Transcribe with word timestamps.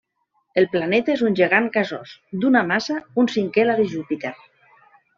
El 0.61 0.65
planeta 0.75 1.13
és 1.15 1.21
un 1.27 1.37
gegant 1.41 1.69
gasós 1.77 2.15
d'una 2.41 2.65
massa 2.73 3.01
un 3.25 3.33
cinquè 3.37 3.71
la 3.71 3.81
de 3.83 3.89
Júpiter. 3.97 4.37